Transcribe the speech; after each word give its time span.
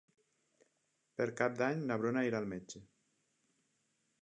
Per 1.19 1.27
Cap 1.41 1.59
d'Any 1.59 1.85
na 1.91 1.99
Bruna 2.05 2.25
irà 2.31 2.41
al 2.45 2.51
metge. 2.57 2.85